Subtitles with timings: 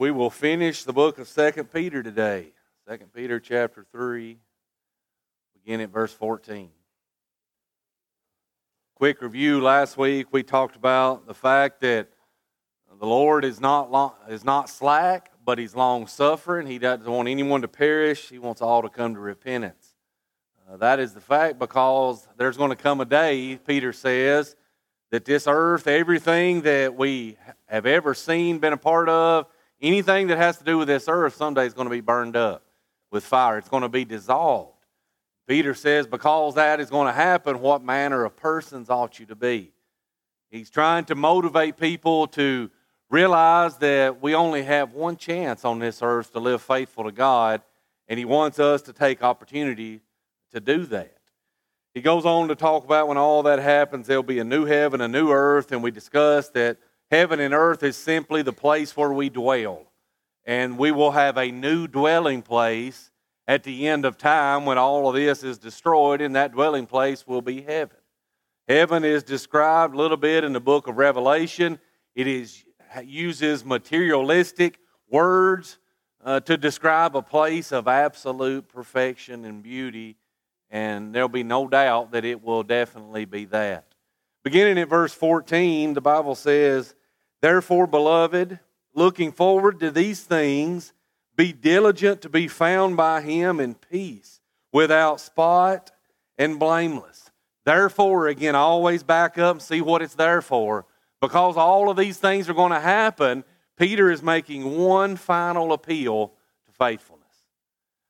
[0.00, 2.54] we will finish the book of Second Peter today.
[2.88, 4.38] Second Peter chapter 3,
[5.52, 6.70] begin at verse 14.
[8.94, 12.08] Quick review last week, we talked about the fact that
[12.98, 16.66] the Lord is not, long, is not slack, but He's long suffering.
[16.66, 19.96] He doesn't want anyone to perish, He wants all to come to repentance.
[20.66, 24.56] Uh, that is the fact because there's going to come a day, Peter says,
[25.10, 27.36] that this earth, everything that we
[27.66, 29.46] have ever seen, been a part of,
[29.80, 32.64] anything that has to do with this earth, someday is going to be burned up
[33.10, 33.58] with fire.
[33.58, 34.76] It's going to be dissolved.
[35.46, 39.34] Peter says, because that is going to happen, what manner of persons ought you to
[39.34, 39.72] be?
[40.50, 42.70] He's trying to motivate people to
[43.08, 47.62] realize that we only have one chance on this earth to live faithful to God,
[48.06, 50.00] and he wants us to take opportunity
[50.52, 51.16] to do that.
[51.94, 55.00] He goes on to talk about when all that happens, there'll be a new heaven,
[55.00, 56.78] a new earth, and we discussed that
[57.10, 59.86] heaven and earth is simply the place where we dwell.
[60.44, 63.10] And we will have a new dwelling place
[63.46, 67.26] at the end of time when all of this is destroyed, and that dwelling place
[67.26, 67.96] will be heaven.
[68.68, 71.78] Heaven is described a little bit in the book of Revelation.
[72.14, 72.64] It is,
[73.04, 75.78] uses materialistic words
[76.24, 80.16] uh, to describe a place of absolute perfection and beauty
[80.70, 83.86] and there'll be no doubt that it will definitely be that.
[84.44, 86.94] Beginning at verse 14, the Bible says,
[87.40, 88.58] Therefore, beloved,
[88.94, 90.92] looking forward to these things,
[91.36, 94.40] be diligent to be found by him in peace,
[94.72, 95.90] without spot
[96.38, 97.30] and blameless.
[97.64, 100.86] Therefore, again, always back up and see what it's there for.
[101.20, 103.44] Because all of these things are going to happen,
[103.76, 106.32] Peter is making one final appeal
[106.66, 107.20] to faithfulness.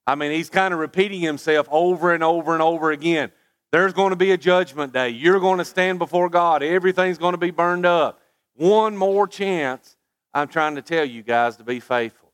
[0.06, 3.30] I mean, he's kind of repeating himself over and over and over again.
[3.72, 5.10] There's going to be a judgment day.
[5.10, 6.62] You're going to stand before God.
[6.62, 8.19] Everything's going to be burned up.
[8.60, 9.96] One more chance,
[10.34, 12.30] I'm trying to tell you guys to be faithful.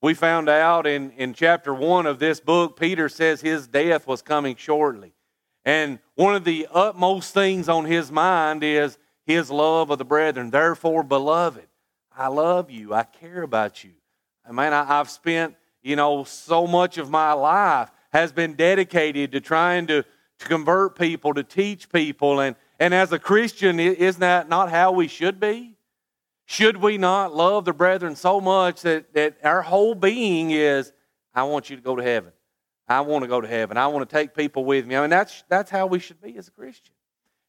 [0.00, 4.22] We found out in, in chapter one of this book, Peter says his death was
[4.22, 5.12] coming shortly.
[5.66, 8.96] And one of the utmost things on his mind is
[9.26, 10.48] his love of the brethren.
[10.48, 11.66] Therefore, beloved,
[12.16, 12.94] I love you.
[12.94, 13.92] I care about you.
[14.48, 19.32] I mean, I, I've spent you know, so much of my life has been dedicated
[19.32, 20.04] to trying to,
[20.38, 22.40] to convert people, to teach people.
[22.40, 25.76] And, and as a Christian, isn't that not how we should be?
[26.44, 30.92] Should we not love the brethren so much that, that our whole being is,
[31.34, 32.32] I want you to go to heaven.
[32.88, 33.76] I want to go to heaven.
[33.76, 34.96] I want to take people with me.
[34.96, 36.94] I mean, that's, that's how we should be as a Christian.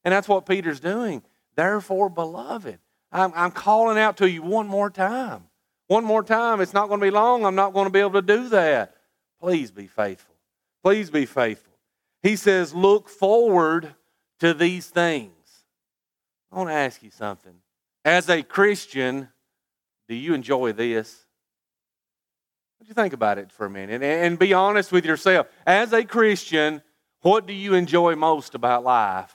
[0.04, 1.22] And that's what Peter's doing.
[1.54, 2.78] Therefore, beloved,
[3.12, 5.44] I'm, I'm calling out to you one more time.
[5.86, 7.44] One more time, it's not going to be long.
[7.44, 8.96] I'm not going to be able to do that.
[9.40, 10.34] Please be faithful.
[10.82, 11.72] Please be faithful.
[12.22, 13.94] He says, Look forward
[14.40, 15.32] to these things.
[16.50, 17.54] I want to ask you something.
[18.04, 19.28] As a Christian,
[20.08, 21.26] do you enjoy this?
[22.78, 24.02] What you think about it for a minute?
[24.02, 25.48] And be honest with yourself.
[25.66, 26.82] As a Christian,
[27.20, 29.34] what do you enjoy most about life?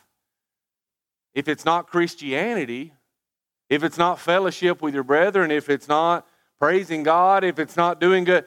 [1.33, 2.93] If it's not Christianity,
[3.69, 6.27] if it's not fellowship with your brethren, if it's not
[6.59, 8.45] praising God, if it's not doing good,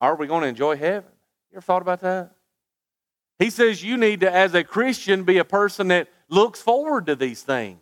[0.00, 1.10] are we going to enjoy heaven?
[1.50, 2.32] You ever thought about that?
[3.40, 7.16] He says you need to, as a Christian, be a person that looks forward to
[7.16, 7.80] these things.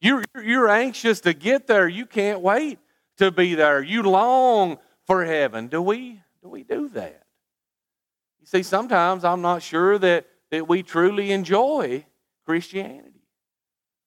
[0.00, 1.88] You're, you're anxious to get there.
[1.88, 2.80] You can't wait
[3.18, 3.80] to be there.
[3.80, 5.68] You long for heaven.
[5.68, 7.22] Do we, do we do that?
[8.40, 12.04] You see, sometimes I'm not sure that, that we truly enjoy
[12.44, 13.22] Christianity.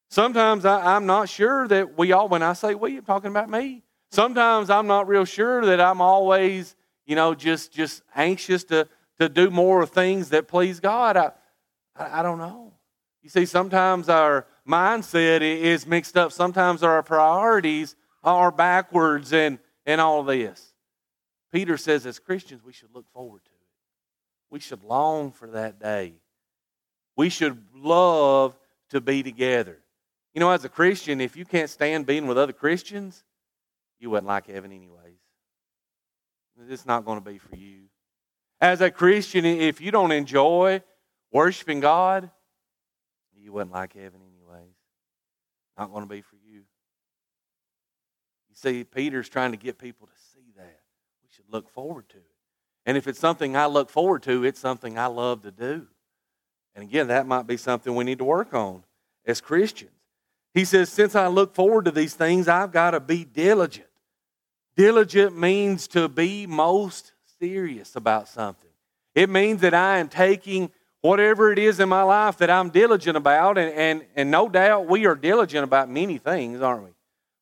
[0.10, 3.50] Sometimes I, am not sure that we all, when I say we, I'm talking about
[3.50, 3.84] me.
[4.12, 6.76] Sometimes I'm not real sure that I'm always,
[7.06, 8.88] you know, just just anxious to
[9.20, 11.18] to do more things that please God.
[11.18, 11.32] I,
[11.96, 12.74] I, I don't know.
[13.22, 16.32] You see, sometimes our mindset is mixed up.
[16.32, 20.74] Sometimes our priorities are backwards and, and all this.
[21.52, 23.56] Peter says, as Christians, we should look forward to it.
[24.52, 26.14] We should long for that day.
[27.16, 28.58] We should love
[28.90, 29.80] to be together.
[30.34, 33.24] You know, as a Christian, if you can't stand being with other Christians,
[34.00, 35.18] you wouldn't like heaven anyways.
[36.70, 37.84] It's not going to be for you.
[38.66, 40.82] As a Christian, if you don't enjoy
[41.32, 42.32] worshiping God,
[43.38, 44.74] you wouldn't like heaven anyways.
[45.78, 46.62] Not going to be for you.
[48.50, 50.80] You see, Peter's trying to get people to see that.
[51.22, 52.24] We should look forward to it.
[52.88, 55.86] And if it's something I look forward to, it's something I love to do.
[56.74, 58.84] And again, that might be something we need to work on
[59.28, 59.92] as Christians.
[60.56, 63.86] He says, Since I look forward to these things, I've got to be diligent.
[64.76, 67.12] Diligent means to be most
[67.46, 68.72] serious about something.
[69.14, 70.72] It means that I am taking
[71.02, 74.88] whatever it is in my life that I'm diligent about, and, and, and no doubt
[74.88, 76.90] we are diligent about many things, aren't we?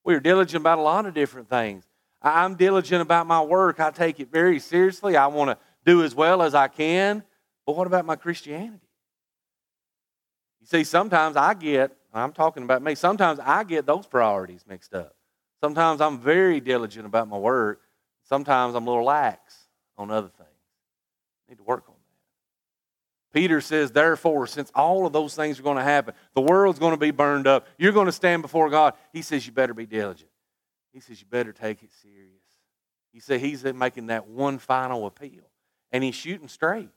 [0.04, 1.86] We are diligent about a lot of different things.
[2.22, 3.80] I'm diligent about my work.
[3.80, 5.16] I take it very seriously.
[5.16, 7.24] I want to do as well as I can.
[7.66, 8.90] But what about my Christianity?
[10.60, 14.94] You see, sometimes I get, I'm talking about me, sometimes I get those priorities mixed
[14.94, 15.16] up.
[15.62, 17.80] Sometimes I'm very diligent about my work.
[18.24, 19.63] Sometimes I'm a little lax
[19.98, 20.50] on other things.
[21.50, 23.40] Need to work on that.
[23.40, 26.94] Peter says, therefore, since all of those things are going to happen, the world's going
[26.94, 28.94] to be burned up, you're going to stand before God.
[29.12, 30.30] He says, you better be diligent.
[30.92, 32.30] He says, you better take it serious.
[33.12, 35.44] He said he's making that one final appeal.
[35.92, 36.90] And he's shooting straight.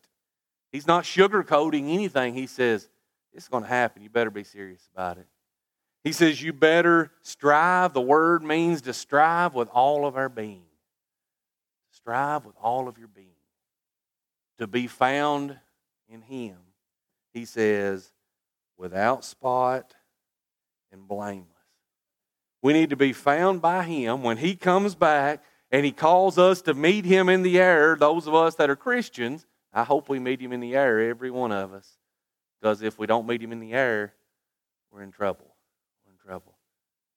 [0.73, 2.35] He's not sugarcoating anything.
[2.35, 2.89] He says,
[3.33, 4.03] it's going to happen.
[4.03, 5.27] You better be serious about it.
[6.07, 7.93] He says, You better strive.
[7.93, 10.63] The word means to strive with all of our being.
[12.07, 13.27] Strive with all of your being.
[14.59, 15.59] To be found
[16.09, 16.57] in Him,
[17.35, 18.13] he says,
[18.79, 19.93] without spot
[20.93, 21.49] and blameless.
[22.63, 25.43] We need to be found by Him when He comes back
[25.73, 27.97] and He calls us to meet Him in the air.
[27.97, 31.33] Those of us that are Christians, I hope we meet Him in the air, every
[31.33, 31.99] one of us.
[32.61, 34.15] Because if we don't meet him in the air,
[34.93, 35.57] we're in trouble.
[36.05, 36.55] We're in trouble.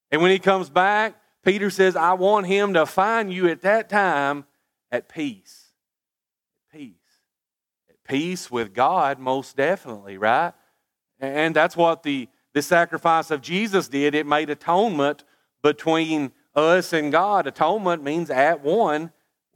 [0.09, 1.13] And when he comes back,
[1.43, 4.45] Peter says, I want him to find you at that time
[4.91, 5.71] at peace.
[6.73, 6.93] At peace.
[7.89, 10.53] At peace with God, most definitely, right?
[11.19, 14.15] And that's what the, the sacrifice of Jesus did.
[14.15, 15.23] It made atonement
[15.61, 17.47] between us and God.
[17.47, 19.11] Atonement means at one,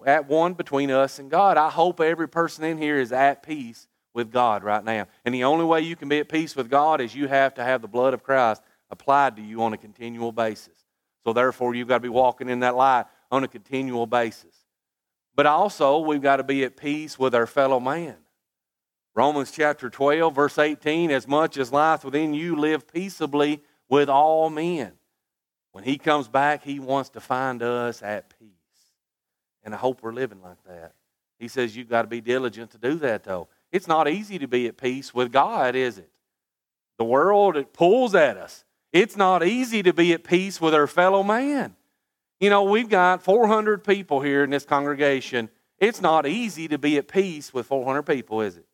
[0.05, 1.57] at one between us and God.
[1.57, 5.07] I hope every person in here is at peace with God right now.
[5.25, 7.63] And the only way you can be at peace with God is you have to
[7.63, 10.77] have the blood of Christ applied to you on a continual basis.
[11.23, 14.55] So therefore, you've got to be walking in that light on a continual basis.
[15.35, 18.15] But also, we've got to be at peace with our fellow man.
[19.15, 24.49] Romans chapter 12, verse 18 As much as life within you, live peaceably with all
[24.49, 24.93] men.
[25.71, 28.49] When he comes back, he wants to find us at peace.
[29.63, 30.93] And I hope we're living like that.
[31.39, 33.47] He says you've got to be diligent to do that, though.
[33.71, 36.09] It's not easy to be at peace with God, is it?
[36.97, 38.63] The world, it pulls at us.
[38.91, 41.75] It's not easy to be at peace with our fellow man.
[42.43, 45.47] You know, we've got 400 people here in this congregation.
[45.79, 48.65] It's not easy to be at peace with 400 people, is it?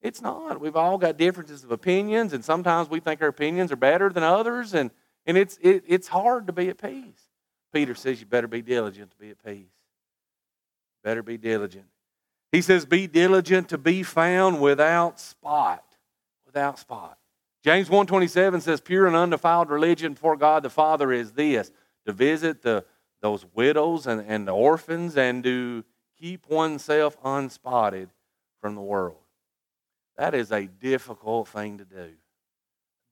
[0.00, 0.60] It's not.
[0.60, 4.22] We've all got differences of opinions, and sometimes we think our opinions are better than
[4.22, 4.92] others, and,
[5.26, 7.20] and it's, it, it's hard to be at peace.
[7.72, 9.74] Peter says you better be diligent to be at peace.
[11.02, 11.86] Better be diligent.
[12.52, 15.82] He says, Be diligent to be found without spot.
[16.46, 17.18] Without spot.
[17.64, 21.72] James 1.27 says, Pure and undefiled religion before God the Father is this
[22.06, 22.84] to visit the,
[23.20, 25.84] those widows and, and the orphans and to
[26.18, 28.10] keep oneself unspotted
[28.60, 29.18] from the world.
[30.16, 32.12] That is a difficult thing to do.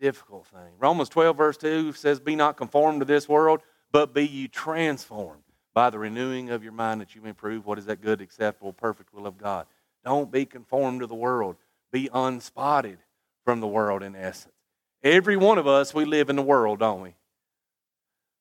[0.01, 0.73] Difficult thing.
[0.79, 3.61] Romans 12, verse 2 says, Be not conformed to this world,
[3.91, 5.43] but be ye transformed
[5.75, 8.73] by the renewing of your mind that you may prove what is that good, acceptable,
[8.73, 9.67] perfect will of God.
[10.05, 11.57] Don't be conformed to the world.
[11.93, 12.99] Be unspotted
[13.45, 14.55] from the world in essence.
[15.03, 17.15] Every one of us, we live in the world, don't we?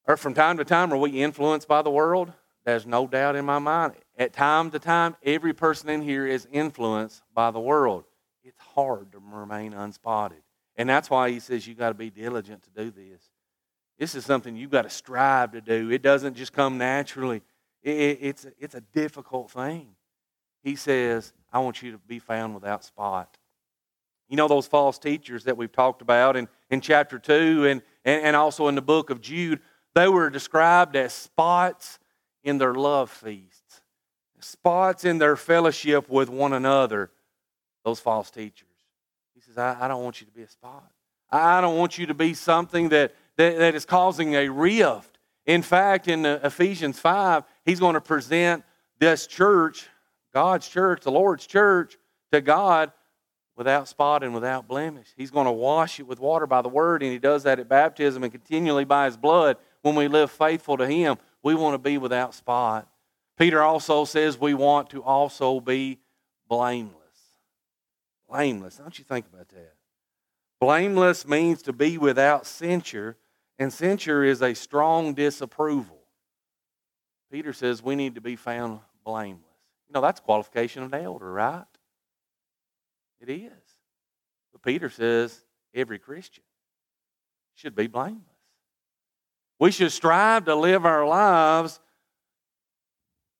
[0.07, 2.31] Or from time to time, are we influenced by the world?
[2.65, 3.93] There's no doubt in my mind.
[4.17, 8.03] At time to time, every person in here is influenced by the world.
[8.43, 10.41] It's hard to remain unspotted.
[10.75, 13.21] And that's why he says you got to be diligent to do this.
[13.97, 15.91] This is something you've got to strive to do.
[15.91, 17.41] It doesn't just come naturally,
[17.83, 19.89] it, it, it's, it's a difficult thing.
[20.63, 23.37] He says, I want you to be found without spot.
[24.29, 28.23] You know those false teachers that we've talked about in, in chapter 2 and, and,
[28.23, 29.59] and also in the book of Jude?
[29.93, 31.99] They were described as spots
[32.43, 33.81] in their love feasts,
[34.39, 37.11] spots in their fellowship with one another,
[37.83, 38.67] those false teachers.
[39.35, 40.91] He says, I, I don't want you to be a spot.
[41.29, 45.17] I don't want you to be something that, that, that is causing a rift.
[45.45, 48.63] In fact, in uh, Ephesians 5, he's going to present
[48.99, 49.87] this church,
[50.33, 51.97] God's church, the Lord's church,
[52.31, 52.91] to God
[53.55, 55.07] without spot and without blemish.
[55.15, 57.69] He's going to wash it with water by the word, and he does that at
[57.69, 59.57] baptism and continually by his blood.
[59.81, 62.87] When we live faithful to him, we want to be without spot.
[63.37, 65.99] Peter also says we want to also be
[66.47, 66.95] blameless.
[68.29, 68.77] Blameless.
[68.77, 69.73] Don't you think about that?
[70.59, 73.17] Blameless means to be without censure,
[73.57, 75.97] and censure is a strong disapproval.
[77.31, 79.41] Peter says we need to be found blameless.
[79.87, 81.65] You know, that's qualification of an elder, right?
[83.19, 83.51] It is.
[84.51, 86.43] But Peter says every Christian
[87.55, 88.30] should be blameless.
[89.61, 91.79] We should strive to live our lives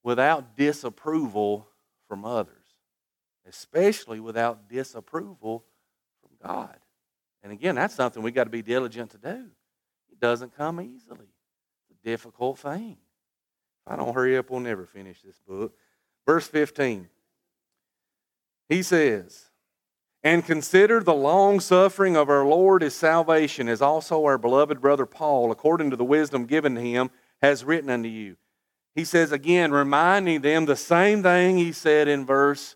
[0.04, 1.68] without disapproval
[2.08, 2.54] from others,
[3.50, 5.66] especially without disapproval
[6.22, 6.78] from God.
[7.42, 9.48] And again, that's something we've got to be diligent to do.
[10.12, 11.26] It doesn't come easily,
[11.90, 12.98] it's a difficult thing.
[13.88, 15.74] If I don't hurry up, we'll never finish this book.
[16.28, 17.10] Verse 15.
[18.70, 19.46] He says,
[20.24, 25.06] And consider the long suffering of our Lord is salvation, as also our beloved brother
[25.06, 27.10] Paul, according to the wisdom given to him,
[27.42, 28.38] has written unto you.
[28.94, 32.76] He says again, reminding them the same thing he said in verse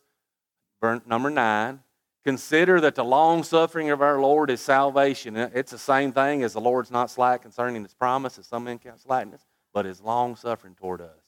[1.05, 1.81] number 9
[2.25, 5.37] Consider that the long suffering of our Lord is salvation.
[5.37, 8.79] It's the same thing as the Lord's not slack concerning his promise, as some men
[8.79, 11.21] count slackness, but his long suffering toward us.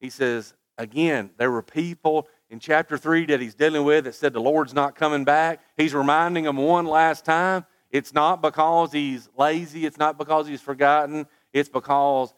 [0.00, 4.32] He says, again, there were people in chapter 3 that he's dealing with that said
[4.32, 5.60] the Lord's not coming back.
[5.76, 7.64] He's reminding them one last time.
[7.90, 12.34] It's not because he's lazy, it's not because he's forgotten, it's because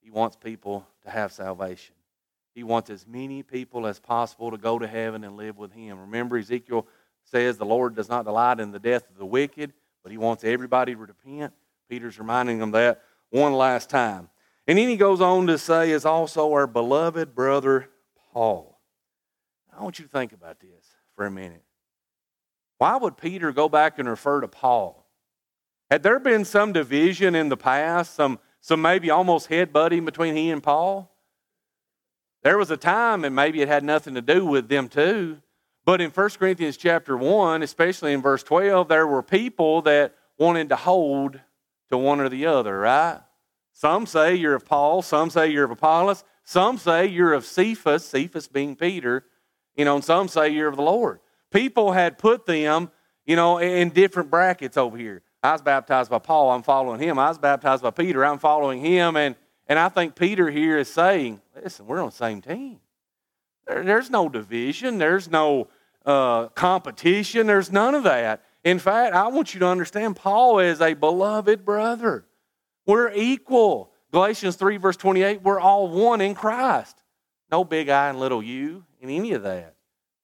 [0.00, 1.94] he wants people to have salvation.
[2.54, 6.00] He wants as many people as possible to go to heaven and live with Him.
[6.00, 6.86] Remember, Ezekiel
[7.24, 10.44] says the Lord does not delight in the death of the wicked, but He wants
[10.44, 11.52] everybody to repent.
[11.88, 14.28] Peter's reminding them that one last time.
[14.66, 17.88] And then he goes on to say, is also our beloved brother
[18.32, 18.69] Paul.
[19.80, 21.64] I want you to think about this for a minute.
[22.76, 25.06] Why would Peter go back and refer to Paul?
[25.90, 30.50] Had there been some division in the past, some, some maybe almost headbutting between he
[30.50, 31.10] and Paul?
[32.42, 35.38] There was a time, and maybe it had nothing to do with them too,
[35.86, 40.68] but in 1 Corinthians chapter 1, especially in verse 12, there were people that wanted
[40.68, 41.40] to hold
[41.88, 43.20] to one or the other, right?
[43.72, 48.04] Some say you're of Paul, some say you're of Apollos, some say you're of Cephas,
[48.04, 49.24] Cephas being Peter,
[49.76, 51.20] you know, and some say you're of the Lord.
[51.50, 52.90] People had put them,
[53.24, 55.22] you know, in different brackets over here.
[55.42, 57.18] I was baptized by Paul, I'm following him.
[57.18, 59.16] I was baptized by Peter, I'm following him.
[59.16, 59.36] And
[59.70, 62.80] and I think Peter here is saying, listen, we're on the same team.
[63.68, 65.68] There, there's no division, there's no
[66.04, 68.42] uh, competition, there's none of that.
[68.64, 72.26] In fact, I want you to understand Paul is a beloved brother.
[72.84, 73.92] We're equal.
[74.10, 76.99] Galatians 3, verse 28, we're all one in Christ.
[77.50, 79.74] No big I and little you in any of that.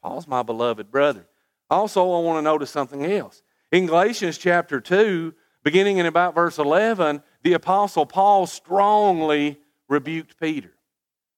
[0.03, 1.27] Paul's my beloved brother.
[1.69, 3.43] Also, I want to notice something else.
[3.73, 10.73] In Galatians chapter 2, beginning in about verse 11, the Apostle Paul strongly rebuked Peter.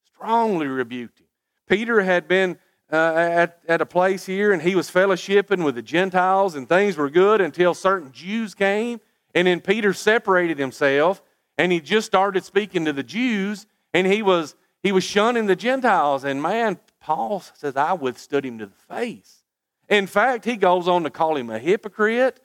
[0.04, 1.26] Strongly rebuked him.
[1.66, 2.58] Peter had been
[2.92, 6.96] uh, at, at a place here and he was fellowshipping with the Gentiles and things
[6.96, 9.00] were good until certain Jews came.
[9.34, 11.22] And then Peter separated himself
[11.56, 15.56] and he just started speaking to the Jews and he was, he was shunning the
[15.56, 16.24] Gentiles.
[16.24, 19.42] And man, Paul says, I withstood him to the face.
[19.88, 22.40] In fact, he goes on to call him a hypocrite.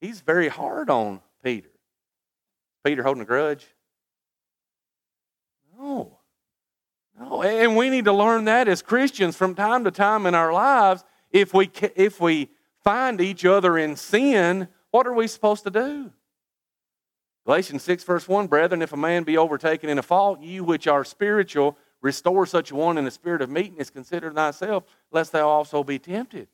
[0.00, 1.70] He's very hard on Peter.
[2.84, 3.66] Peter holding a grudge?
[5.78, 6.18] No.
[7.18, 7.42] No.
[7.42, 11.04] And we need to learn that as Christians from time to time in our lives.
[11.30, 12.48] If we, if we
[12.84, 16.12] find each other in sin, what are we supposed to do?
[17.48, 20.86] Galatians 6, verse 1 Brethren, if a man be overtaken in a fault, you which
[20.86, 25.82] are spiritual, restore such one in the spirit of meekness, consider thyself, lest thou also
[25.82, 26.46] be tempted.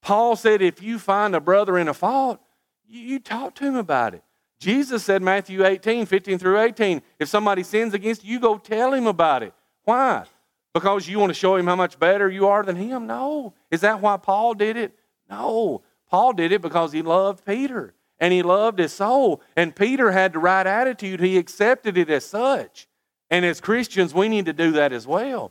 [0.00, 2.40] Paul said, if you find a brother in a fault,
[2.86, 4.22] you talk to him about it.
[4.60, 9.08] Jesus said, Matthew 18, 15 through 18, if somebody sins against you go tell him
[9.08, 9.52] about it.
[9.82, 10.22] Why?
[10.72, 13.08] Because you want to show him how much better you are than him?
[13.08, 13.54] No.
[13.72, 14.96] Is that why Paul did it?
[15.28, 15.82] No.
[16.08, 19.42] Paul did it because he loved Peter and he loved his soul.
[19.56, 22.86] And Peter had the right attitude, he accepted it as such.
[23.28, 25.50] And as Christians, we need to do that as well.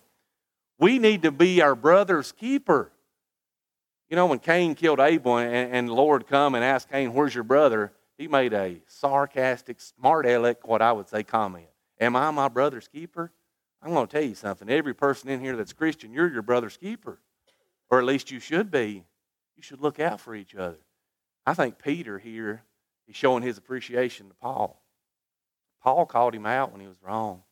[0.79, 2.93] We need to be our brother's keeper.
[4.09, 7.35] You know, when Cain killed Abel and, and the Lord come and asked Cain, Where's
[7.35, 7.91] your brother?
[8.17, 11.65] he made a sarcastic, smart aleck, what I would say, comment.
[11.99, 13.31] Am I my brother's keeper?
[13.81, 14.69] I'm going to tell you something.
[14.69, 17.19] Every person in here that's Christian, you're your brother's keeper.
[17.89, 19.03] Or at least you should be.
[19.57, 20.77] You should look out for each other.
[21.45, 22.63] I think Peter here
[23.07, 24.81] is showing his appreciation to Paul.
[25.83, 27.43] Paul called him out when he was wrong.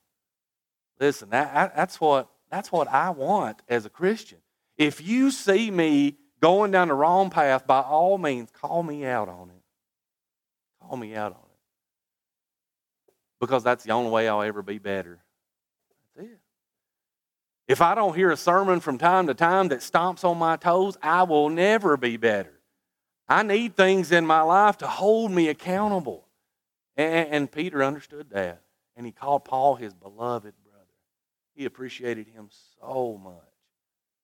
[1.00, 4.40] Listen, that, that's, what, that's what I want as a Christian.
[4.78, 9.30] If you see me going down the wrong path, by all means, call me out
[9.30, 9.62] on it.
[10.82, 11.46] Call me out on it.
[13.40, 15.20] Because that's the only way I'll ever be better.
[16.16, 16.40] That's it.
[17.68, 20.98] If I don't hear a sermon from time to time that stomps on my toes,
[21.02, 22.59] I will never be better.
[23.30, 26.26] I need things in my life to hold me accountable.
[26.98, 28.64] And, and Peter understood that.
[28.98, 30.86] And he called Paul his beloved brother.
[31.56, 32.50] He appreciated him
[32.82, 33.34] so much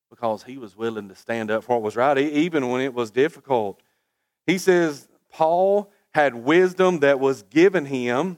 [0.09, 3.12] because he was willing to stand up for what was right, even when it was
[3.12, 3.81] difficult.
[4.47, 8.38] He says, Paul had wisdom that was given him.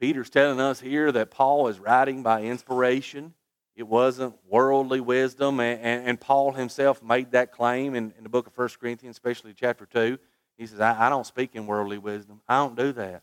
[0.00, 3.34] Peter's telling us here that Paul is writing by inspiration.
[3.74, 8.28] It wasn't worldly wisdom, and, and, and Paul himself made that claim in, in, the
[8.28, 10.18] book of 1 Corinthians, especially chapter 2.
[10.58, 12.42] He says, I, I don't speak in worldly wisdom.
[12.46, 13.22] I don't do that.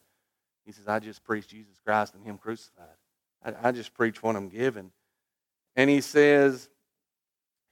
[0.65, 2.87] He says, I just preach Jesus Christ and Him crucified.
[3.45, 4.91] I, I just preach what I'm given.
[5.75, 6.69] And he says,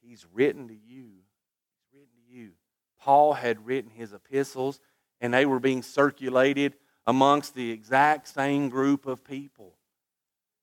[0.01, 1.05] He's written to you.
[1.05, 2.51] He's written to you.
[2.99, 4.79] Paul had written his epistles,
[5.19, 9.76] and they were being circulated amongst the exact same group of people.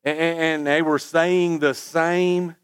[0.04, 2.56] And, they were saying the same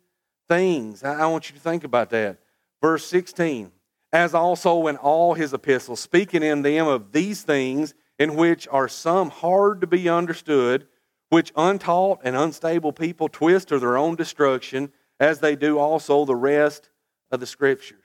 [0.48, 1.02] things.
[1.02, 2.38] I, want you to think about that.
[2.82, 3.72] Verse 16
[4.12, 8.88] as also in all his epistles, speaking in them of these things, in which are
[8.88, 10.86] some hard to be understood,
[11.28, 16.34] which untaught and unstable people twist to their own destruction, as they do also the
[16.34, 16.90] rest
[17.30, 17.98] of the scriptures.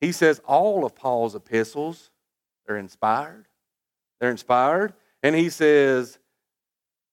[0.00, 2.10] He says all of Paul's epistles
[2.68, 3.46] are inspired.
[4.20, 4.94] They're inspired.
[5.22, 6.18] And he says,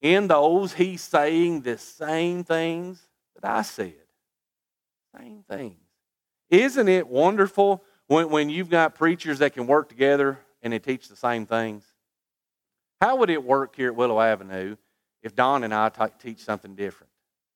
[0.02, 3.00] in those, he's saying the same things
[3.34, 3.94] that I said.
[5.18, 5.76] Same things.
[6.48, 11.08] Isn't it wonderful when, when you've got preachers that can work together and they teach
[11.08, 11.84] the same things?
[13.00, 14.76] How would it work here at Willow Avenue
[15.22, 17.10] if Don and I t- teach something different?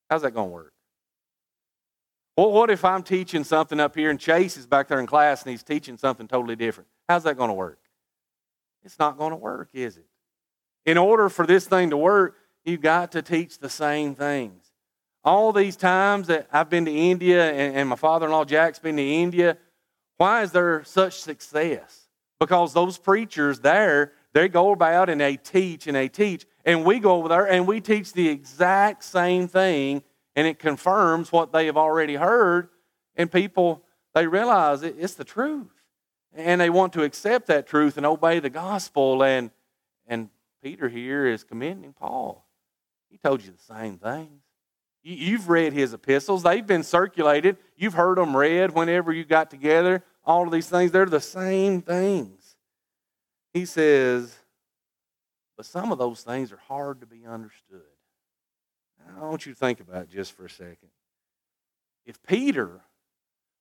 [0.08, 0.72] How's that going to work?
[2.36, 5.42] Well, what if I'm teaching something up here and Chase is back there in class
[5.42, 6.88] and he's teaching something totally different?
[7.08, 7.78] How's that going to work?
[8.82, 10.06] It's not going to work, is it?
[10.86, 14.62] In order for this thing to work, you've got to teach the same things.
[15.24, 18.78] All these times that I've been to India and, and my father in law Jack's
[18.78, 19.56] been to India,
[20.16, 22.08] why is there such success?
[22.38, 26.44] Because those preachers there, they go about and they teach and they teach.
[26.64, 30.02] And we go over there and we teach the exact same thing,
[30.36, 32.68] and it confirms what they have already heard.
[33.16, 33.82] And people,
[34.14, 35.70] they realize it's the truth.
[36.34, 39.22] And they want to accept that truth and obey the gospel.
[39.22, 39.52] And,
[40.06, 40.28] and
[40.64, 42.48] Peter here is commending Paul.
[43.10, 44.42] He told you the same things.
[45.02, 47.58] You've read his epistles, they've been circulated.
[47.76, 50.02] You've heard them read whenever you got together.
[50.24, 52.56] All of these things, they're the same things.
[53.52, 54.34] He says,
[55.58, 57.82] but some of those things are hard to be understood.
[59.20, 60.88] I want you to think about just for a second.
[62.06, 62.80] If Peter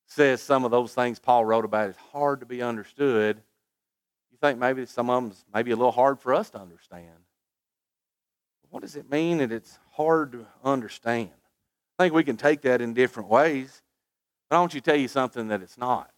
[0.08, 3.42] says some of those things Paul wrote about is hard to be understood,
[4.48, 7.08] think maybe some of them maybe a little hard for us to understand.
[8.70, 11.30] What does it mean that it's hard to understand?
[11.98, 13.82] I think we can take that in different ways.
[14.50, 16.12] But I want you to tell you something that it's not.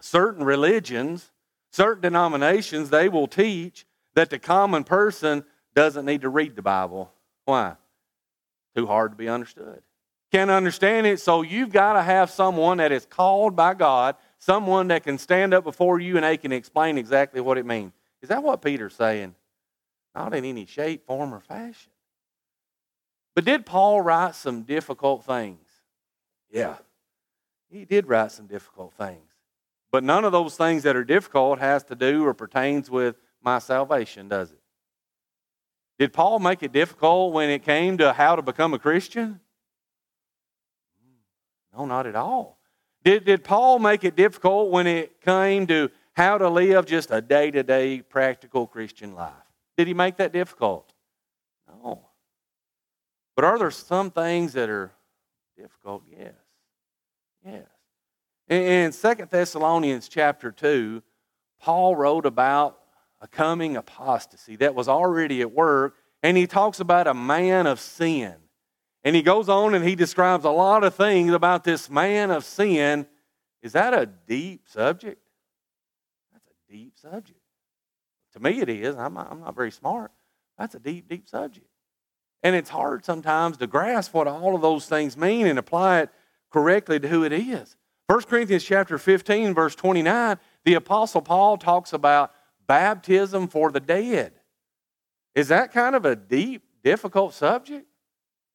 [0.00, 1.30] Certain religions,
[1.72, 7.10] certain denominations, they will teach that the common person doesn't need to read the Bible.
[7.46, 7.76] Why?
[8.76, 9.80] Too hard to be understood.
[10.30, 14.88] Can't understand it, so you've got to have someone that is called by God, someone
[14.88, 17.92] that can stand up before you and they can explain exactly what it means.
[18.20, 19.34] Is that what Peter's saying?
[20.14, 21.90] Not in any shape, form, or fashion.
[23.34, 25.66] But did Paul write some difficult things?
[26.50, 26.76] Yeah.
[27.70, 29.30] He did write some difficult things.
[29.90, 33.58] But none of those things that are difficult has to do or pertains with my
[33.58, 34.60] salvation, does it?
[35.98, 39.40] Did Paul make it difficult when it came to how to become a Christian?
[41.76, 42.53] No, not at all.
[43.04, 47.20] Did, did Paul make it difficult when it came to how to live just a
[47.20, 49.32] day to day practical Christian life?
[49.76, 50.90] Did he make that difficult?
[51.68, 52.06] No.
[53.36, 54.92] But are there some things that are
[55.56, 56.02] difficult?
[56.10, 56.32] Yes.
[57.44, 57.66] Yes.
[58.48, 61.02] In 2 Thessalonians chapter 2,
[61.60, 62.78] Paul wrote about
[63.20, 67.80] a coming apostasy that was already at work, and he talks about a man of
[67.80, 68.34] sin.
[69.04, 72.44] And he goes on and he describes a lot of things about this man of
[72.44, 73.06] sin.
[73.62, 75.20] Is that a deep subject?
[76.32, 77.38] That's a deep subject.
[78.32, 78.96] To me, it is.
[78.96, 80.10] I'm not, I'm not very smart.
[80.58, 81.66] That's a deep, deep subject.
[82.42, 86.10] And it's hard sometimes to grasp what all of those things mean and apply it
[86.50, 87.76] correctly to who it is.
[88.06, 92.32] 1 Corinthians chapter 15, verse 29, the Apostle Paul talks about
[92.66, 94.32] baptism for the dead.
[95.34, 97.86] Is that kind of a deep, difficult subject?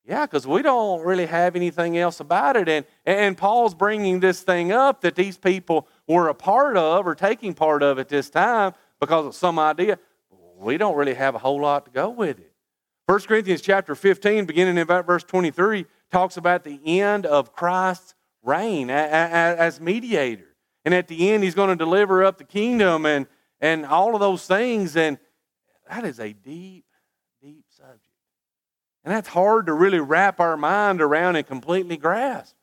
[0.10, 2.68] Yeah, because we don't really have anything else about it.
[2.68, 7.14] And, and Paul's bringing this thing up that these people were a part of or
[7.14, 10.00] taking part of at this time because of some idea,
[10.58, 12.52] we don't really have a whole lot to go with it.
[13.06, 18.90] 1 Corinthians chapter 15, beginning in verse 23, talks about the end of Christ's reign
[18.90, 20.56] as mediator.
[20.86, 23.28] And at the end, he's going to deliver up the kingdom and,
[23.62, 24.98] and all of those things.
[24.98, 25.20] And
[25.88, 26.86] that is a deep.
[29.04, 32.56] And that's hard to really wrap our mind around and completely grasp.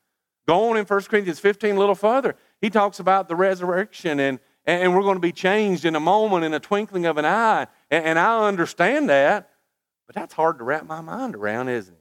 [0.46, 2.37] Go on in 1 Corinthians 15 a little further.
[2.61, 6.44] He talks about the resurrection and, and we're going to be changed in a moment,
[6.44, 7.66] in a twinkling of an eye.
[7.90, 9.51] And I understand that,
[10.07, 12.01] but that's hard to wrap my mind around, isn't it?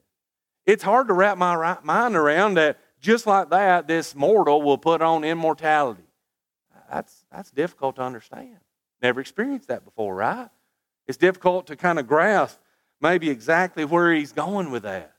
[0.66, 5.02] It's hard to wrap my mind around that just like that, this mortal will put
[5.02, 6.04] on immortality.
[6.92, 8.58] That's, that's difficult to understand.
[9.02, 10.50] Never experienced that before, right?
[11.08, 12.60] It's difficult to kind of grasp.
[13.02, 15.14] Maybe exactly where he's going with that.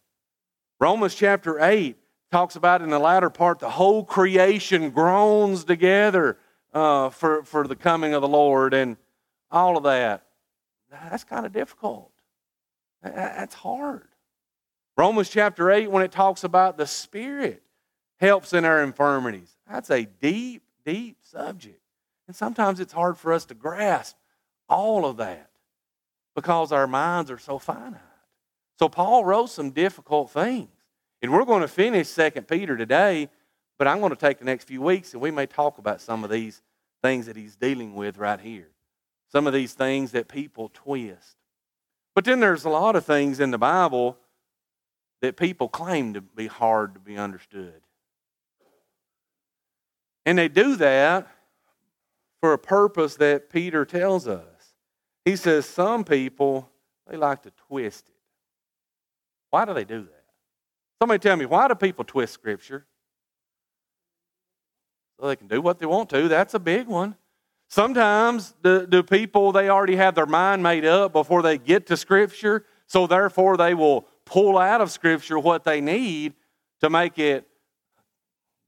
[0.79, 1.97] Romans chapter 8
[2.31, 6.39] talks about in the latter part the whole creation groans together
[6.75, 8.97] uh, for, for the coming of the Lord and
[9.51, 10.27] all of that.
[10.91, 12.11] That's kind of difficult.
[13.03, 14.09] That's hard.
[14.97, 17.62] Romans chapter 8, when it talks about the Spirit
[18.19, 21.81] helps in our infirmities, that's a deep, deep subject.
[22.27, 24.17] And sometimes it's hard for us to grasp
[24.69, 25.51] all of that
[26.37, 28.01] because our minds are so finite.
[28.79, 30.68] So Paul wrote some difficult things.
[31.22, 33.31] And we're going to finish 2 Peter today,
[33.79, 36.22] but I'm going to take the next few weeks and we may talk about some
[36.22, 36.62] of these
[37.03, 38.68] things that he's dealing with right here.
[39.33, 41.37] Some of these things that people twist.
[42.14, 44.18] But then there's a lot of things in the Bible
[45.22, 47.81] that people claim to be hard to be understood.
[50.27, 51.27] And they do that
[52.42, 54.56] for a purpose that Peter tells us.
[55.27, 56.71] He says some people,
[57.11, 58.15] they like to twist it.
[59.51, 60.25] Why do they do that?
[61.03, 62.87] Somebody tell me, why do people twist Scripture?
[65.19, 66.29] So they can do what they want to.
[66.29, 67.17] That's a big one.
[67.69, 71.97] Sometimes the, the people, they already have their mind made up before they get to
[71.97, 76.35] Scripture, so therefore they will pull out of Scripture what they need
[76.83, 77.49] to make it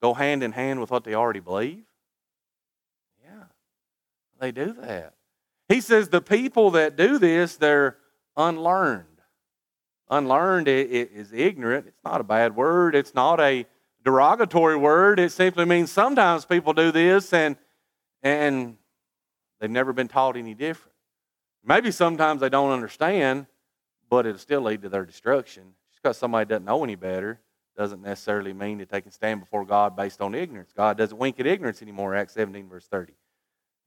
[0.02, 1.84] go hand in hand with what they already believe.
[3.22, 3.44] Yeah,
[4.40, 5.14] they do that.
[5.68, 7.98] He says the people that do this, they're
[8.36, 9.04] unlearned.
[10.10, 11.86] Unlearned is ignorant.
[11.86, 12.94] It's not a bad word.
[12.94, 13.66] It's not a
[14.02, 15.20] derogatory word.
[15.20, 17.56] It simply means sometimes people do this and
[18.22, 18.76] and
[19.60, 20.94] they've never been taught any different.
[21.64, 23.46] Maybe sometimes they don't understand,
[24.08, 25.74] but it'll still lead to their destruction.
[25.90, 27.40] Just because somebody doesn't know any better
[27.76, 30.72] doesn't necessarily mean that they can stand before God based on ignorance.
[30.74, 33.12] God doesn't wink at ignorance anymore, Acts 17, verse 30.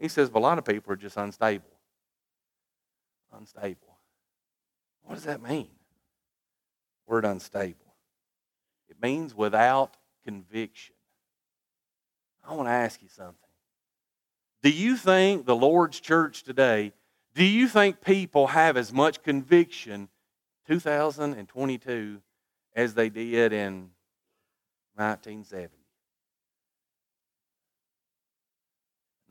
[0.01, 1.77] He says, but a lot of people are just unstable.
[3.31, 3.99] Unstable.
[5.03, 5.69] What does that mean?
[7.05, 7.93] Word unstable.
[8.89, 10.95] It means without conviction.
[12.43, 13.35] I want to ask you something.
[14.63, 16.93] Do you think the Lord's church today,
[17.35, 20.09] do you think people have as much conviction
[20.67, 22.21] 2022
[22.75, 23.91] as they did in
[24.95, 25.80] 1970?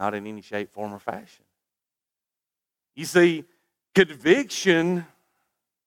[0.00, 1.44] Not in any shape, form, or fashion.
[2.96, 3.44] You see,
[3.94, 5.06] conviction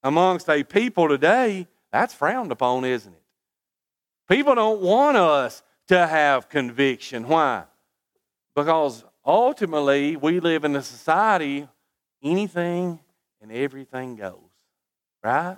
[0.04, 3.22] amongst a people today, that's frowned upon, isn't it?
[4.30, 7.28] People don't want us to have conviction.
[7.28, 7.64] Why?
[8.56, 11.68] Because ultimately, we live in a society,
[12.22, 13.00] anything
[13.42, 14.40] and everything goes.
[15.24, 15.58] Right?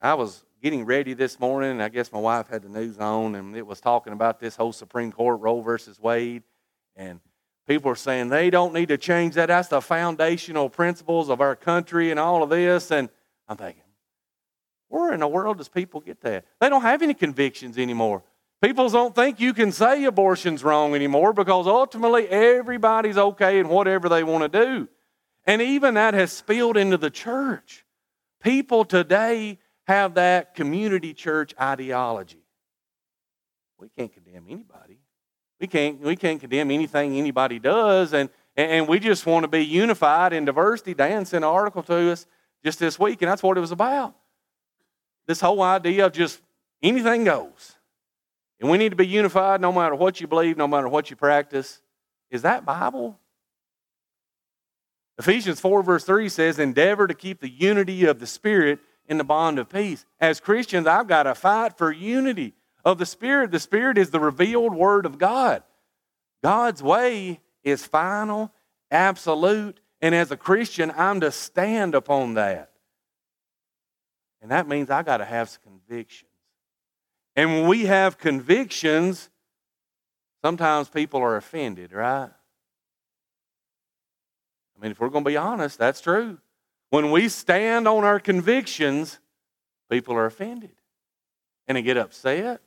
[0.00, 3.36] I was getting ready this morning, and I guess my wife had the news on,
[3.36, 6.42] and it was talking about this whole Supreme Court Roe versus Wade.
[6.96, 7.20] And
[7.68, 9.46] people are saying they don't need to change that.
[9.46, 12.90] That's the foundational principles of our country and all of this.
[12.90, 13.10] And
[13.46, 13.84] I'm thinking,
[14.88, 16.44] where in the world does people get that?
[16.60, 18.24] They don't have any convictions anymore.
[18.60, 24.08] People don't think you can say abortion's wrong anymore because ultimately everybody's okay in whatever
[24.08, 24.88] they want to do.
[25.44, 27.86] And even that has spilled into the church.
[28.42, 32.42] People today have that community church ideology.
[33.78, 34.98] We can't condemn anybody.
[35.60, 39.64] We can't, we can't condemn anything anybody does, and, and we just want to be
[39.64, 40.94] unified in diversity.
[40.94, 42.26] Dan sent an article to us
[42.64, 44.14] just this week, and that's what it was about.
[45.26, 46.40] This whole idea of just
[46.82, 47.74] anything goes.
[48.60, 51.16] And we need to be unified no matter what you believe, no matter what you
[51.16, 51.80] practice.
[52.30, 53.18] Is that Bible?
[55.18, 59.24] Ephesians 4, verse 3 says, Endeavor to keep the unity of the Spirit in the
[59.24, 60.04] bond of peace.
[60.20, 63.50] As Christians, I've got to fight for unity of the Spirit.
[63.50, 65.62] The Spirit is the revealed Word of God.
[66.42, 68.52] God's way is final,
[68.90, 72.70] absolute, and as a Christian, I'm to stand upon that.
[74.42, 76.30] And that means I got to have some convictions.
[77.34, 79.28] And when we have convictions,
[80.42, 82.30] sometimes people are offended, right?
[84.76, 86.38] I mean, if we're going to be honest, that's true.
[86.90, 89.18] When we stand on our convictions,
[89.90, 90.70] people are offended.
[91.66, 92.60] And they get upset.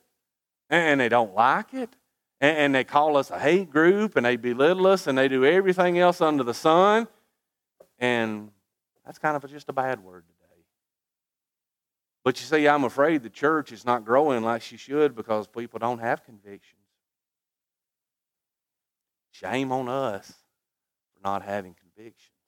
[0.69, 1.89] And they don't like it.
[2.41, 5.99] And they call us a hate group and they belittle us and they do everything
[5.99, 7.07] else under the sun.
[7.97, 8.51] And
[9.05, 10.63] that's kind of just a bad word today.
[12.23, 15.79] But you see, I'm afraid the church is not growing like she should because people
[15.79, 16.79] don't have convictions.
[19.31, 20.27] Shame on us
[21.13, 22.38] for not having convictions.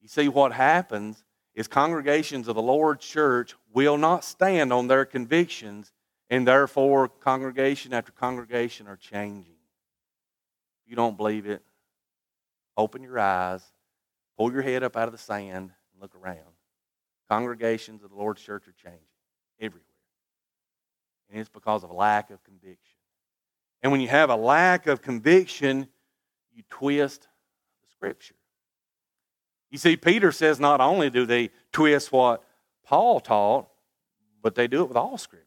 [0.00, 1.22] You see, what happens
[1.54, 5.92] is congregations of the Lord's church will not stand on their convictions,
[6.28, 9.56] and therefore, congregation after congregation are changing.
[10.84, 11.62] If you don't believe it,
[12.76, 13.62] open your eyes,
[14.38, 16.38] pull your head up out of the sand and look around.
[17.28, 19.00] Congregations of the Lord's church are changing
[19.60, 19.84] everywhere.
[21.30, 22.96] And it's because of a lack of conviction.
[23.82, 25.88] And when you have a lack of conviction,
[26.54, 28.34] you twist the scripture.
[29.70, 32.42] You see, Peter says not only do they twist what
[32.84, 33.68] Paul taught,
[34.42, 35.46] but they do it with all scripture.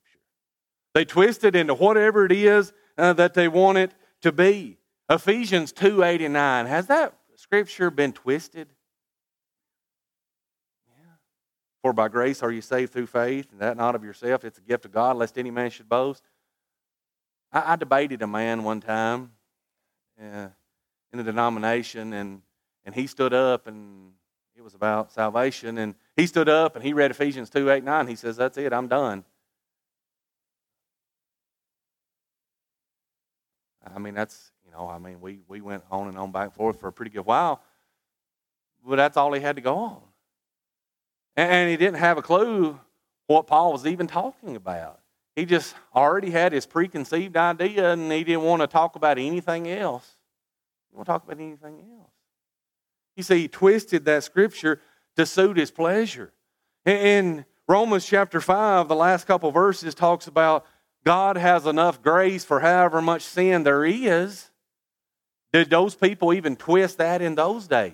[0.93, 4.77] They twist it into whatever it is uh, that they want it to be.
[5.09, 6.65] Ephesians 2 8 and 9.
[6.67, 8.69] Has that scripture been twisted?
[10.87, 11.15] Yeah.
[11.81, 14.45] For by grace are you saved through faith, and that not of yourself.
[14.45, 16.23] It's a gift of God, lest any man should boast.
[17.51, 19.31] I, I debated a man one time
[20.21, 20.47] uh,
[21.11, 22.41] in a denomination, and,
[22.85, 24.11] and he stood up, and
[24.55, 25.77] it was about salvation.
[25.77, 28.07] And he stood up and he read Ephesians 2 8 9.
[28.07, 29.23] He says, That's it, I'm done.
[33.93, 36.53] I mean, that's, you know, I mean, we, we went on and on back and
[36.53, 37.61] forth for a pretty good while,
[38.85, 40.01] but that's all he had to go on.
[41.35, 42.79] And he didn't have a clue
[43.27, 44.99] what Paul was even talking about.
[45.35, 49.67] He just already had his preconceived idea and he didn't want to talk about anything
[49.67, 50.15] else.
[50.89, 52.12] He didn't want to talk about anything else.
[53.15, 54.81] You see, he twisted that scripture
[55.15, 56.33] to suit his pleasure.
[56.85, 60.65] In Romans chapter 5, the last couple verses talks about
[61.03, 64.49] God has enough grace for however much sin there is.
[65.51, 67.93] Did those people even twist that in those days?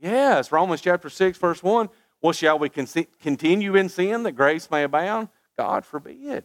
[0.00, 1.88] Yes, Romans chapter 6, verse 1
[2.22, 5.28] well, shall we continue in sin that grace may abound?
[5.56, 6.44] God forbid.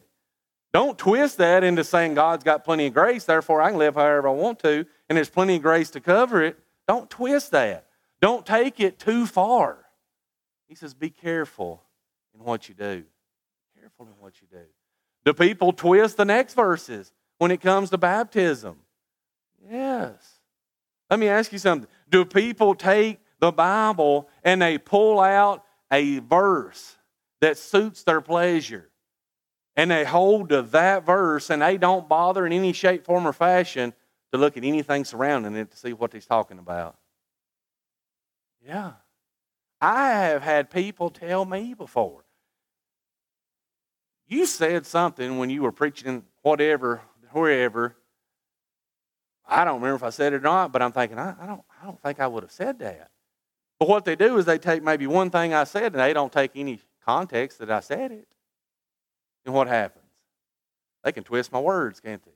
[0.74, 4.28] Don't twist that into saying God's got plenty of grace, therefore I can live however
[4.28, 6.60] I want to, and there's plenty of grace to cover it.
[6.88, 7.88] Don't twist that.
[8.22, 9.80] Don't take it too far.
[10.68, 11.84] He says, be careful
[12.34, 13.04] in what you do.
[13.80, 14.64] Careful in what you do.
[15.26, 18.78] Do people twist the next verses when it comes to baptism?
[19.70, 20.40] Yes.
[21.10, 21.90] Let me ask you something.
[22.10, 26.96] Do people take the Bible and they pull out a verse
[27.42, 28.88] that suits their pleasure.
[29.76, 33.34] And they hold to that verse and they don't bother in any shape, form, or
[33.34, 33.94] fashion
[34.32, 36.96] to look at anything surrounding it to see what he's talking about.
[38.66, 38.94] Yeah.
[39.80, 42.24] I have had people tell me before,
[44.28, 47.96] you said something when you were preaching whatever, wherever.
[49.48, 51.64] I don't remember if I said it or not, but I'm thinking, I, I don't,
[51.82, 53.10] I don't think I would have said that.
[53.80, 56.32] But what they do is they take maybe one thing I said and they don't
[56.32, 58.28] take any context that I said it.
[59.46, 60.06] And what happens?
[61.04, 62.32] They can twist my words, can't they?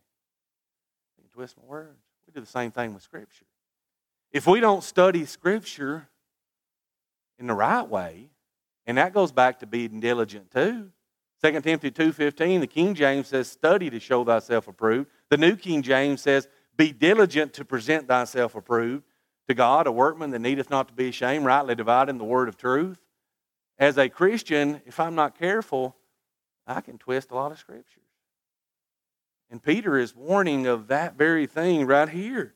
[1.17, 1.99] They can twist my words.
[2.25, 3.45] We do the same thing with Scripture.
[4.31, 6.09] If we don't study Scripture
[7.39, 8.29] in the right way,
[8.85, 10.91] and that goes back to being diligent too.
[11.43, 15.09] 2 Timothy 2.15, the King James says, study to show thyself approved.
[15.29, 19.03] The New King James says, be diligent to present thyself approved
[19.47, 22.57] to God, a workman that needeth not to be ashamed, rightly dividing the word of
[22.57, 22.97] truth.
[23.77, 25.95] As a Christian, if I'm not careful,
[26.65, 28.01] I can twist a lot of scriptures.
[29.51, 32.55] And Peter is warning of that very thing right here.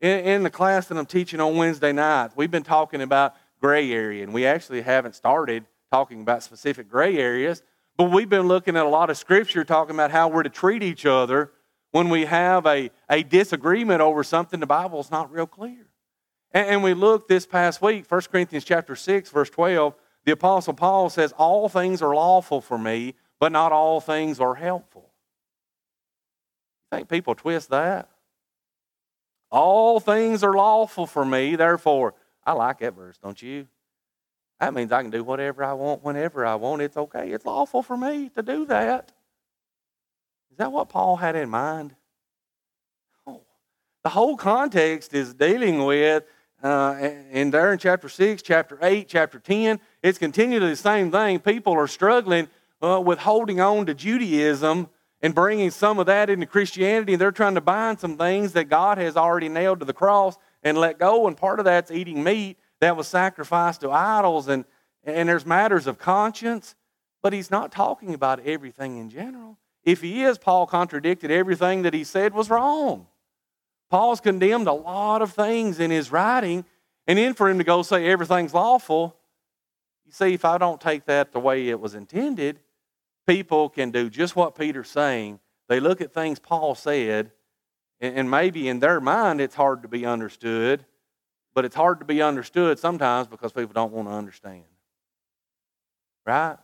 [0.00, 3.92] In, in the class that I'm teaching on Wednesday night, we've been talking about gray
[3.92, 7.62] area, and we actually haven't started talking about specific gray areas,
[7.96, 10.82] but we've been looking at a lot of scripture talking about how we're to treat
[10.82, 11.50] each other
[11.90, 15.86] when we have a, a disagreement over something the Bible's not real clear.
[16.52, 19.94] And, we looked this past week, 1 Corinthians chapter 6, verse 12,
[20.24, 24.54] the Apostle Paul says, All things are lawful for me, but not all things are
[24.54, 25.10] helpful.
[26.90, 28.08] You think people twist that?
[29.50, 32.14] All things are lawful for me, therefore,
[32.48, 33.66] I like that verse, don't you?
[34.58, 36.80] That means I can do whatever I want whenever I want.
[36.80, 37.30] It's okay.
[37.30, 39.12] It's lawful for me to do that.
[40.50, 41.94] Is that what Paul had in mind?
[43.26, 43.42] Oh,
[44.02, 46.24] the whole context is dealing with
[46.62, 46.96] uh,
[47.30, 51.40] and there in chapter 6, chapter 8, chapter 10, it's continually the same thing.
[51.40, 52.48] People are struggling
[52.82, 54.88] uh, with holding on to Judaism
[55.20, 57.14] and bringing some of that into Christianity.
[57.14, 60.78] They're trying to bind some things that God has already nailed to the cross and
[60.78, 61.26] let go.
[61.26, 64.48] And part of that's eating meat that was sacrificed to idols.
[64.48, 64.64] And,
[65.04, 66.74] and there's matters of conscience.
[67.22, 69.58] But he's not talking about everything in general.
[69.84, 73.06] If he is, Paul contradicted everything that he said was wrong.
[73.90, 76.64] Paul's condemned a lot of things in his writing,
[77.06, 79.16] and then for him to go say everything's lawful,
[80.04, 82.60] you see, if I don't take that the way it was intended,
[83.26, 85.40] people can do just what Peter's saying.
[85.68, 87.30] They look at things Paul said,
[88.00, 90.84] and maybe in their mind it's hard to be understood,
[91.54, 94.64] but it's hard to be understood sometimes because people don't want to understand.
[96.24, 96.56] Right?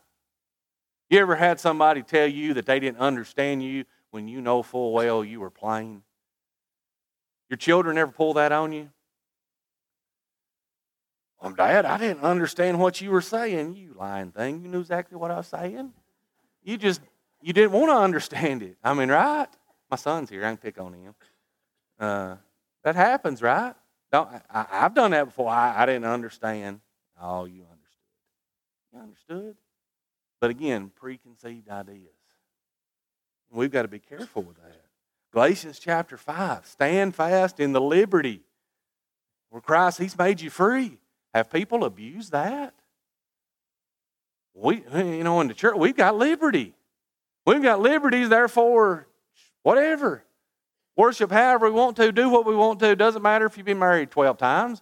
[1.10, 4.92] You ever had somebody tell you that they didn't understand you when you know full
[4.92, 6.02] well you were plain?
[7.50, 8.90] Your children ever pull that on you?
[11.40, 13.76] Well, Dad, I didn't understand what you were saying.
[13.76, 14.62] You lying thing.
[14.62, 15.92] You knew exactly what I was saying.
[16.62, 17.02] You just,
[17.42, 18.76] you didn't want to understand it.
[18.82, 19.48] I mean, right?
[19.94, 20.44] My son's here.
[20.44, 21.14] I can pick on him.
[22.00, 22.34] Uh,
[22.82, 23.74] that happens, right?
[24.10, 25.48] Don't, I, have done that before.
[25.48, 26.80] I, I didn't understand.
[27.22, 28.92] Oh, you understood.
[28.92, 29.56] You understood.
[30.40, 32.08] But again, preconceived ideas.
[33.52, 34.80] We've got to be careful with that.
[35.32, 38.40] Galatians chapter 5 stand fast in the liberty
[39.50, 40.98] where Christ, He's made you free.
[41.32, 42.74] Have people abused that?
[44.54, 46.74] We, you know, in the church, we've got liberty.
[47.46, 49.06] We've got liberties, therefore,
[49.64, 50.22] whatever.
[50.96, 52.94] Worship however we want to, do what we want to.
[52.94, 54.80] Doesn't matter if you've been married 12 times.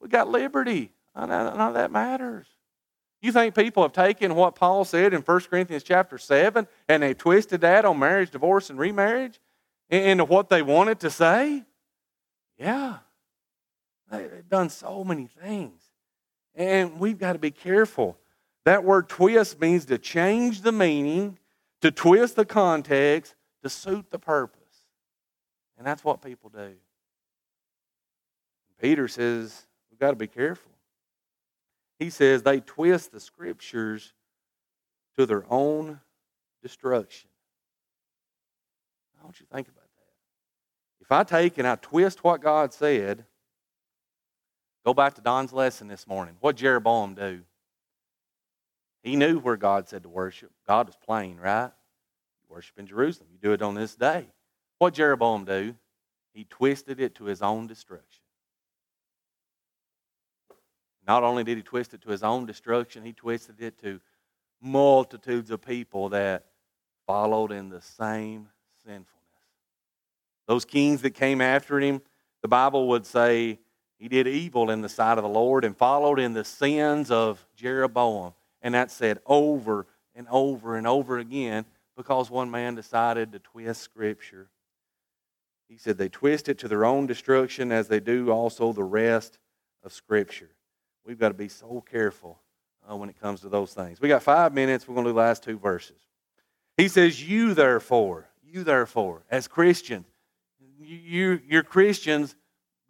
[0.00, 0.92] We've got liberty.
[1.14, 2.46] None of that matters.
[3.20, 7.12] You think people have taken what Paul said in 1 Corinthians chapter 7 and they
[7.12, 9.38] twisted that on marriage, divorce, and remarriage
[9.90, 11.64] into what they wanted to say?
[12.56, 12.98] Yeah.
[14.10, 15.82] They've done so many things.
[16.54, 18.16] And we've got to be careful.
[18.64, 21.38] That word twist means to change the meaning,
[21.82, 24.60] to twist the context, to suit the purpose.
[25.78, 26.74] And that's what people do.
[28.80, 30.70] Peter says we've got to be careful.
[31.98, 34.12] He says they twist the scriptures
[35.18, 36.00] to their own
[36.62, 37.28] destruction.
[39.20, 41.02] I want you to think about that.
[41.02, 43.26] If I take and I twist what God said,
[44.84, 46.36] go back to Don's lesson this morning.
[46.40, 47.40] What Jeroboam do?
[49.02, 50.50] He knew where God said to worship.
[50.66, 51.70] God was plain, right?
[52.50, 53.28] Worship in Jerusalem.
[53.32, 54.26] You do it on this day.
[54.78, 55.76] What Jeroboam do?
[56.34, 58.22] He twisted it to his own destruction.
[61.06, 64.00] Not only did he twist it to his own destruction, he twisted it to
[64.60, 66.46] multitudes of people that
[67.06, 68.48] followed in the same
[68.84, 69.08] sinfulness.
[70.46, 72.02] Those kings that came after him,
[72.42, 73.58] the Bible would say
[73.98, 77.44] he did evil in the sight of the Lord and followed in the sins of
[77.54, 78.34] Jeroboam.
[78.60, 81.64] And that said over and over and over again
[82.00, 84.48] because one man decided to twist Scripture.
[85.68, 89.38] He said they twist it to their own destruction as they do also the rest
[89.84, 90.48] of Scripture.
[91.04, 92.38] We've got to be so careful
[92.90, 94.00] uh, when it comes to those things.
[94.00, 94.88] We got five minutes.
[94.88, 96.00] We're going to do the last two verses.
[96.78, 100.06] He says, You therefore, you therefore, as Christians,
[100.80, 102.34] you, you're Christians,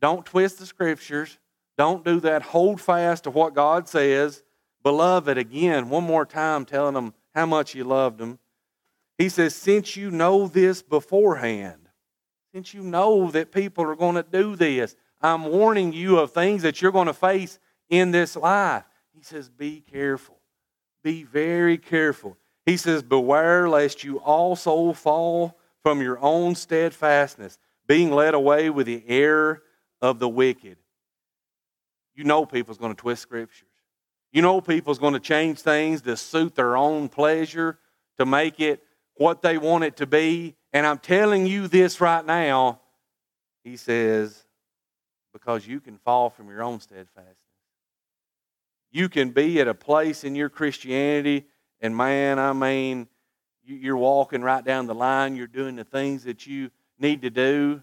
[0.01, 1.37] don't twist the Scriptures.
[1.77, 2.43] Don't do that.
[2.43, 4.45] Hold fast to what God says.
[4.85, 8.39] Beloved, again, one more time, telling them how much you loved them.
[9.21, 11.91] He says, Since you know this beforehand,
[12.55, 16.63] since you know that people are going to do this, I'm warning you of things
[16.63, 17.59] that you're going to face
[17.91, 18.85] in this life.
[19.15, 20.39] He says, Be careful.
[21.05, 22.39] Be very careful.
[22.65, 28.87] He says, Beware lest you also fall from your own steadfastness, being led away with
[28.87, 29.63] the error
[30.01, 30.79] of the wicked.
[32.15, 33.69] You know people's going to twist scriptures.
[34.33, 37.79] You know people's going to change things to suit their own pleasure,
[38.17, 38.83] to make it
[39.21, 40.57] what they want it to be.
[40.73, 42.81] And I'm telling you this right now,
[43.63, 44.47] he says,
[45.35, 47.37] because you can fall from your own steadfastness.
[48.91, 51.45] You can be at a place in your Christianity,
[51.83, 53.09] and man, I mean,
[53.63, 57.83] you're walking right down the line, you're doing the things that you need to do,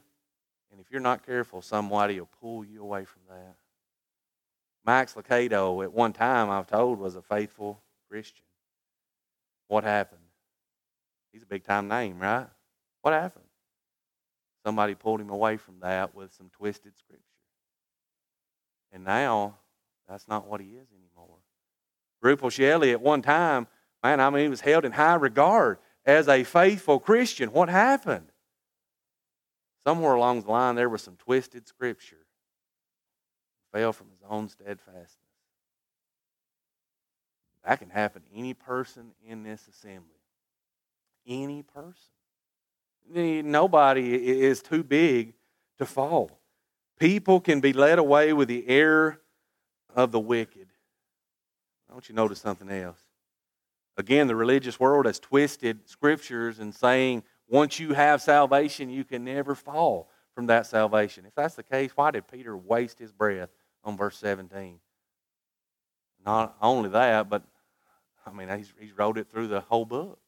[0.71, 3.55] and if you're not careful, somebody will pull you away from that.
[4.83, 8.43] Max Lucado, at one time, I've told, was a faithful Christian.
[9.67, 10.26] What happened?
[11.31, 12.47] He's a big time name, right?
[13.01, 13.45] What happened?
[14.65, 17.23] Somebody pulled him away from that with some twisted scripture.
[18.91, 19.55] And now,
[20.09, 21.37] that's not what he is anymore.
[22.23, 23.67] Rubel Shelly, at one time,
[24.03, 27.51] man, I mean, he was held in high regard as a faithful Christian.
[27.51, 28.31] What happened?
[29.83, 32.25] Somewhere along the line, there was some twisted scripture.
[33.71, 35.15] He fell from his own steadfastness.
[37.63, 40.16] That can happen to any person in this assembly.
[41.27, 43.51] Any person.
[43.51, 45.33] Nobody is too big
[45.77, 46.39] to fall.
[46.99, 49.19] People can be led away with the error
[49.95, 50.67] of the wicked.
[51.89, 52.99] I want you to notice something else.
[53.97, 59.23] Again, the religious world has twisted scriptures and saying once you have salvation, you can
[59.23, 61.25] never fall from that salvation.
[61.25, 63.49] If that's the case, why did Peter waste his breath
[63.83, 64.79] on verse 17?
[66.25, 67.43] Not only that, but
[68.25, 70.19] I mean, he's, he's wrote it through the whole book.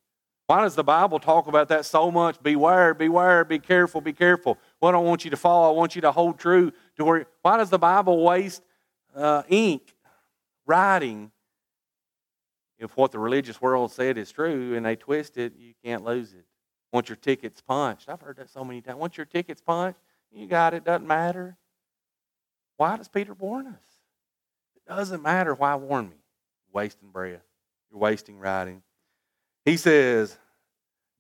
[0.49, 2.41] Why does the Bible talk about that so much?
[2.41, 4.57] Beware, beware, be careful, be careful.
[4.81, 5.71] Well, I don't want you to fall.
[5.71, 7.27] I want you to hold true to where.
[7.43, 8.63] Why does the Bible waste
[9.15, 9.93] uh, ink
[10.65, 11.29] writing
[12.79, 15.53] if what the religious world said is true and they twist it?
[15.55, 16.45] You can't lose it.
[16.91, 18.97] Once your ticket's punched, I've heard that so many times.
[18.97, 19.99] Once your ticket's punched,
[20.31, 20.83] you got it.
[20.83, 21.57] Doesn't matter.
[22.77, 23.83] Why does Peter warn us?
[24.75, 26.23] It doesn't matter why warn me.
[26.73, 27.45] Wasting breath.
[27.91, 28.81] You're wasting writing.
[29.70, 30.36] He says,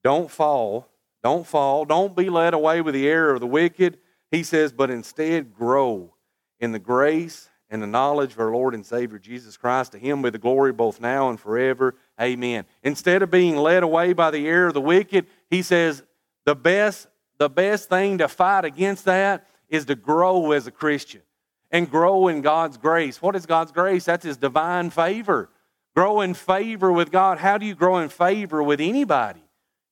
[0.03, 0.87] Don't fall.
[1.23, 1.85] Don't fall.
[1.85, 3.99] Don't be led away with the error of the wicked.
[4.31, 6.15] He says, but instead grow
[6.59, 9.91] in the grace and the knowledge of our Lord and Savior Jesus Christ.
[9.91, 11.93] To him be the glory both now and forever.
[12.19, 12.65] Amen.
[12.81, 16.01] Instead of being led away by the error of the wicked, he says
[16.45, 21.21] the best, the best thing to fight against that is to grow as a Christian
[21.69, 23.21] and grow in God's grace.
[23.21, 24.05] What is God's grace?
[24.05, 25.51] That's his divine favor.
[25.95, 27.39] Grow in favor with God.
[27.39, 29.43] How do you grow in favor with anybody?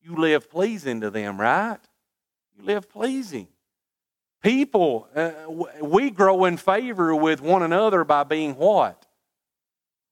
[0.01, 1.79] You live pleasing to them, right?
[2.57, 3.47] You live pleasing.
[4.41, 5.31] People, uh,
[5.81, 9.05] we grow in favor with one another by being what?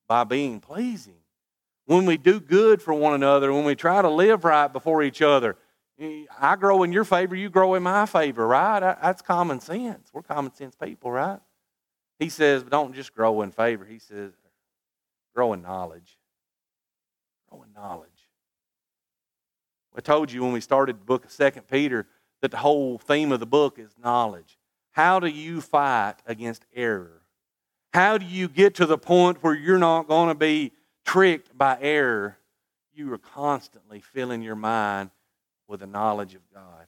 [0.07, 1.17] By being pleasing.
[1.85, 5.21] When we do good for one another, when we try to live right before each
[5.21, 5.55] other,
[6.39, 8.79] I grow in your favor, you grow in my favor, right?
[8.79, 10.09] That's common sense.
[10.11, 11.39] We're common sense people, right?
[12.19, 13.85] He says, don't just grow in favor.
[13.85, 14.33] He says,
[15.35, 16.17] grow in knowledge.
[17.49, 18.09] Grow in knowledge.
[19.95, 22.07] I told you when we started the book of Second Peter
[22.41, 24.57] that the whole theme of the book is knowledge.
[24.91, 27.21] How do you fight against error?
[27.93, 30.73] How do you get to the point where you're not going to be
[31.05, 32.37] tricked by error?
[32.93, 35.11] You are constantly filling your mind
[35.67, 36.87] with the knowledge of God.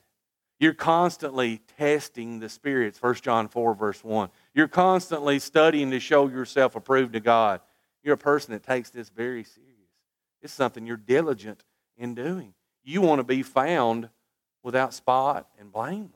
[0.59, 4.29] You're constantly testing the spirits, 1 John 4, verse 1.
[4.53, 7.61] You're constantly studying to show yourself approved to God.
[8.03, 9.73] You're a person that takes this very serious.
[10.41, 11.63] It's something you're diligent
[11.97, 12.53] in doing.
[12.83, 14.09] You want to be found
[14.63, 16.13] without spot and blameless.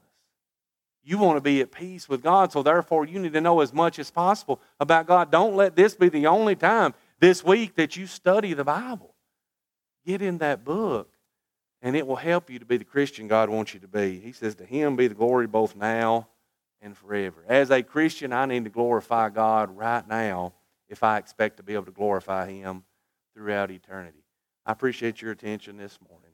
[1.03, 3.73] You want to be at peace with God, so therefore you need to know as
[3.73, 5.31] much as possible about God.
[5.31, 9.15] Don't let this be the only time this week that you study the Bible.
[10.05, 11.11] Get in that book,
[11.81, 14.19] and it will help you to be the Christian God wants you to be.
[14.19, 16.27] He says, To Him be the glory both now
[16.81, 17.43] and forever.
[17.47, 20.53] As a Christian, I need to glorify God right now
[20.91, 22.83] if I expect to be able to glorify Him
[23.33, 24.25] throughout eternity.
[24.65, 26.30] I appreciate your attention this morning.